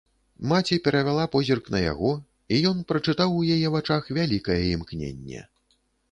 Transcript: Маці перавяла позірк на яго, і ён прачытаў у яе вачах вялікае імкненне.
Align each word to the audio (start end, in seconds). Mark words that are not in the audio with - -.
Маці 0.51 0.75
перавяла 0.85 1.25
позірк 1.35 1.65
на 1.73 1.81
яго, 1.91 2.11
і 2.55 2.61
ён 2.69 2.77
прачытаў 2.91 3.29
у 3.41 3.43
яе 3.57 3.67
вачах 3.75 4.09
вялікае 4.19 4.57
імкненне. 4.71 5.43